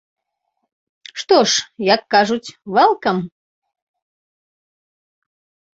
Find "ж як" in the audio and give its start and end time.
1.51-2.01